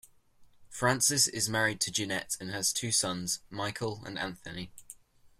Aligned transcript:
Francis 0.67 1.27
is 1.27 1.47
married 1.47 1.79
to 1.79 1.91
Ginette 1.91 2.35
and 2.41 2.49
has 2.49 2.73
two 2.73 2.91
sons, 2.91 3.41
Michael 3.51 4.01
and 4.03 4.17
Anthony. 4.17 4.71